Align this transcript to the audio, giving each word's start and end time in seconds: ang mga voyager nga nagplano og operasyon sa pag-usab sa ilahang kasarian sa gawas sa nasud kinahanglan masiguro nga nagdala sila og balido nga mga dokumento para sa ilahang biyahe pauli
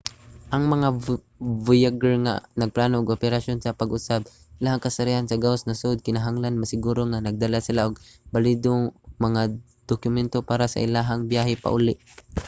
ang 0.55 0.63
mga 0.73 0.89
voyager 1.67 2.13
nga 2.25 2.35
nagplano 2.61 2.95
og 2.99 3.13
operasyon 3.17 3.59
sa 3.61 3.77
pag-usab 3.79 4.21
sa 4.25 4.33
ilahang 4.61 4.85
kasarian 4.85 5.25
sa 5.27 5.41
gawas 5.43 5.61
sa 5.63 5.69
nasud 5.69 5.97
kinahanglan 6.07 6.59
masiguro 6.61 7.01
nga 7.07 7.23
nagdala 7.27 7.59
sila 7.67 7.81
og 7.87 8.01
balido 8.33 8.71
nga 8.81 8.93
mga 9.25 9.41
dokumento 9.91 10.37
para 10.49 10.65
sa 10.71 10.83
ilahang 10.85 11.23
biyahe 11.33 11.53
pauli 11.63 11.93